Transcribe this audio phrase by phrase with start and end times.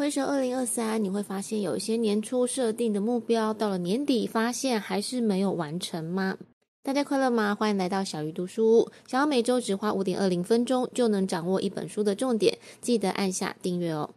[0.00, 6.38] 回首二零二三，你会发现有一些年初设定的目标，到了年底发现还是没有完成吗？
[6.82, 7.54] 大家快乐吗？
[7.54, 8.90] 欢迎来到小鱼读书。
[9.06, 14.08] 想要每周只花五点二零分钟就能掌握一本书的重点，记得按下订阅哦。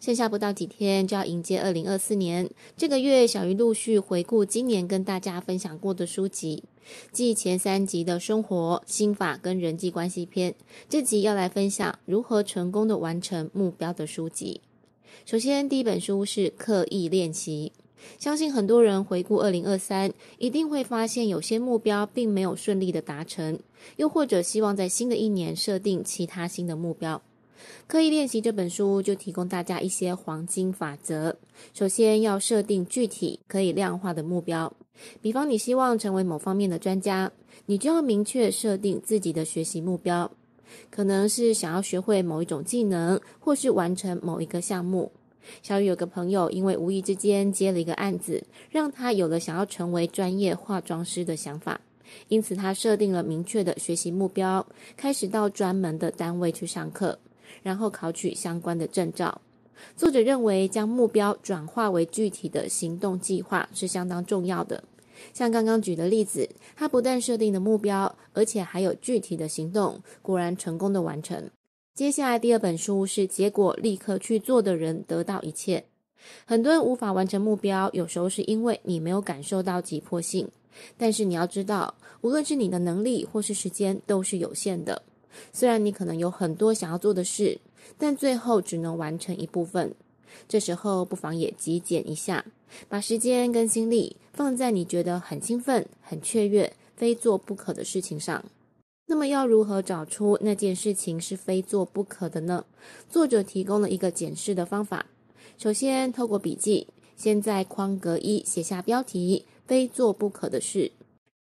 [0.00, 6.64] 剩下不到几天就要迎接二零二四年，这个月小鱼陆续回顾今年跟大家分享过的书籍，
[7.12, 10.56] 继前三集的生活、心法跟人际关系篇，
[10.88, 14.62] 这集要来分享如何成功的完成目标的书籍。
[15.24, 17.72] 首先，第一本书是《刻意练习》。
[18.18, 23.58] 相信很多人回顾二零二三，一定会发现有些目标并没有顺利的达成，
[23.96, 27.20] 又或者希望在新的一年设定其他新的目标。
[27.86, 31.36] 刻意练习这本书就提供大家一些黄金法则。
[31.74, 34.72] 首先要设定具体可以量化的目标，
[35.20, 37.30] 比方你希望成为某方面的专家，
[37.66, 40.30] 你就要明确设定自己的学习目标，
[40.90, 45.12] 可能是想要学会某一种技能，或是完成某一个项目。
[45.62, 51.80] 小雨有个朋友，因为无意之间接了一个案子，让他有了想要成为专业化妆师的想法。
[52.28, 57.18] 因此，他设定了明确的学习目标，开始到专门的单位去上课，
[57.62, 59.40] 然后考取相关的证照。
[59.96, 64.84] 作者认为，将目标转化为具体的行动计划是相当重要的。
[65.32, 71.50] 像刚刚举的例子，他不但设定了目标，而且还有具体的行动，果然成功的完成。
[71.94, 75.84] 接下来第二本书是结果立刻去做的人得到一切。
[76.44, 80.48] 很多人无法完成目标，有时候是因为你没有感受到急迫性。
[80.96, 85.02] 但是你要知道，无论是你的能力或是时间都是有限的。
[85.52, 87.58] 虽然你可能有很多想要做的事，
[87.98, 89.94] 但最后只能完成一部分。
[90.48, 92.44] 这时候不妨也极简一下，
[92.88, 98.44] 把时间跟精力放在你觉得很兴奋、很雀跃、非做不可的事情上。
[99.06, 102.64] 那么要如何找出那件事情是非做不可的呢？
[103.08, 105.06] 作者提供了一个检视的方法。
[105.58, 110.92] 首先，透过笔记，先在框格一写下标题“非做不可的事”，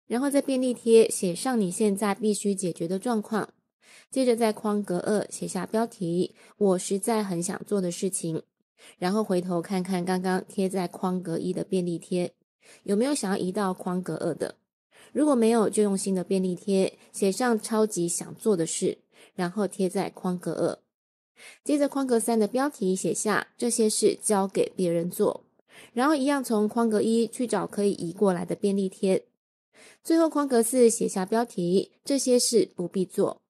[0.07, 3.49] 然后在便利贴写上你现在必须解决的状况。
[4.09, 8.41] 接着在框格二写下标题“我实在很想做的事情”，
[8.97, 12.33] 然后回头看看刚刚贴在框格一的便利贴，
[12.83, 14.55] 有没有想要移到框格二的。
[15.11, 18.99] 如果没有，就用新的便利贴写上超级想做的事，
[19.33, 20.79] 然后贴在框格二。
[21.63, 25.45] 接着框格三的标题写下这些事交给别人做，
[25.93, 29.25] 然后一样从框格一去找可以移过来的便利贴。
[30.03, 33.41] 最后框格四写下标题这些事不必做，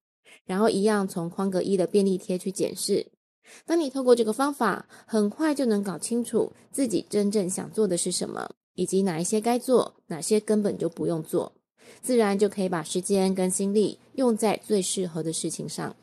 [0.46, 3.08] 然后一样从框格一的便利贴去检视。
[3.66, 8.50] 当你透过这个方法，很快就能搞清楚自己真正想做的是什么。
[8.76, 11.52] 以及哪一些该做，哪些根本就不用做，
[12.02, 15.94] 自然就可以把时间跟心力用在最适合的事情上。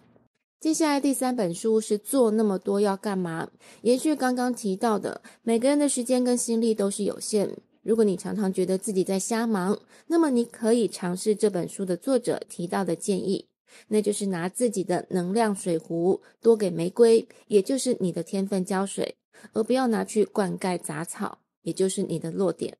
[0.60, 3.48] 接下来第三本书是做那么多要干嘛？
[3.80, 7.56] 延续刚刚提到的，每个人的时间跟心力都是有限。
[7.82, 13.46] 如果你常常觉得自己在瞎忙，那么你可以尝试这本书的作者提到的建议，
[13.88, 19.16] 那就是拿自己的能量水壶多给玫瑰，也就是你的天分浇水，
[19.52, 21.38] 而不要拿去灌溉杂草。
[21.62, 22.78] 也就是你的弱点。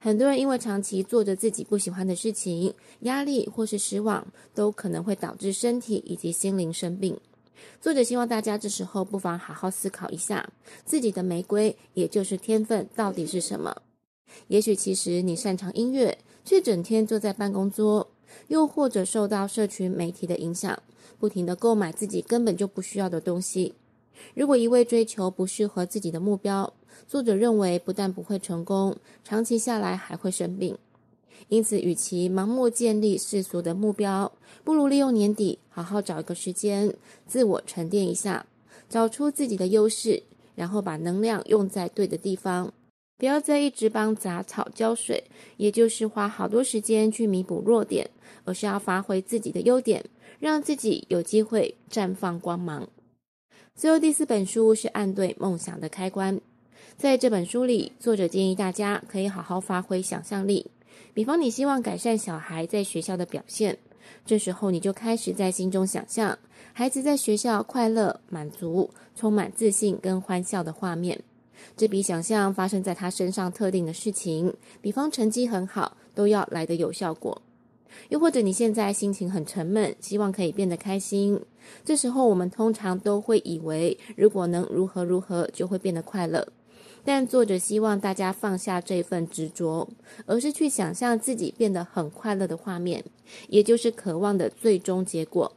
[0.00, 7.16] 很多人因为长期做着自己不喜欢的事情，压力或是失望，都可能会导致身体以及心灵生病。
[7.80, 10.52] 作者希望大家这时候不妨好好思考一下，
[10.84, 13.82] 自己的玫瑰，也就是天分到底是什么？
[14.48, 18.10] 也许其实你擅长音乐，却整天坐在办公桌，
[18.48, 20.78] 又或者受到社群媒体的影响，
[21.18, 23.74] 不停地购买自己根本就不需要的东西。
[24.34, 26.72] 如果一味追求不适合自己的目标，
[27.08, 30.78] 作者认为不但不会成功，长期下来还会生病。
[31.48, 36.94] 因此，与其盲目建立世俗的目标，不如利用年底好好找一个时间，
[37.26, 38.46] 自我沉淀一下，
[38.88, 40.22] 找出自己的优势，
[40.54, 42.72] 然后把能量用在对的地方。
[43.16, 45.24] 不要再一直帮杂草浇水，
[45.56, 48.10] 也就是花好多时间去弥补弱点，
[48.44, 50.04] 而是要发挥自己的优点，
[50.40, 52.88] 让自己有机会绽放光芒。
[53.74, 56.36] 最后第四本书是《按对梦想的开关》。
[56.96, 60.70] 在这本书里，作者建议大家可以好好发挥想象力。
[61.12, 63.78] 比方，你希望改善小孩在学校的表现，
[64.26, 66.38] 这时候你就开始在心中想象
[66.72, 71.20] 孩子在学校快乐、满足、充满自信跟欢笑的画面。
[71.76, 77.42] 这比想象发生在他身上特定的事情，比方成绩很好，都要来得有效果。
[78.08, 81.40] 又或者你现在心情很沉闷，希望可以变得开心。
[81.84, 86.48] 这时候我们通常都会以为，如果能如何如何，就会变得快乐。
[87.04, 89.86] 但作者希望大家放下这份执着，
[90.26, 93.04] 而是去想象自己变得很快乐的画面，
[93.48, 95.54] 也就是渴望的最终结果。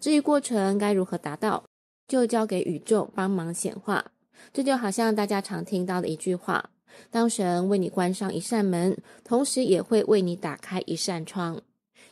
[0.00, 1.64] 至于过程该如何达到，
[2.08, 4.04] 就交给宇宙帮忙显化。
[4.52, 6.70] 这就好像大家常听到的一句话：
[7.10, 11.60] 当神为你关上一扇门，同时也会为你打开一扇窗。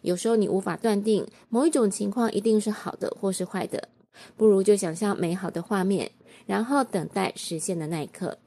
[0.01, 3.89] 有时候你无法断定某一种情况一定是好的或是坏的，
[4.37, 6.11] 不如就想象美好的画面，
[6.47, 8.39] 然后等待实现的那一刻。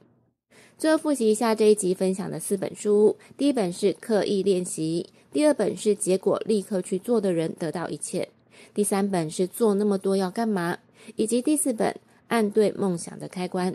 [0.76, 8.28] 最后复习一下这一集分享的四本书：第一本是《刻意练习》，第二本是《结果立刻去做的人得到一切》，
[8.74, 10.74] 第三本是《做那么多要干嘛》，
[11.14, 11.90] 以及第四本
[12.28, 13.72] 《按对梦想的开关》。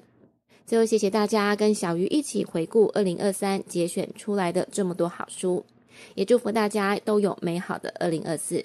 [0.65, 5.65] 最后，谢谢大家跟小鱼一起回顾二零二三节选出来的这么多好书，
[6.15, 8.63] 也祝福大家都有美好的二零二四。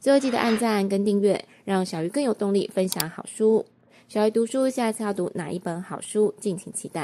[0.00, 3.66] 最后记得按赞跟订阅，让小鱼更有动力分享好书。
[4.08, 6.34] 小鱼读书，下一次要读哪一本好书？
[6.40, 7.02] 敬请期待。